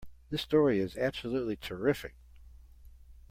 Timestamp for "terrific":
1.57-2.15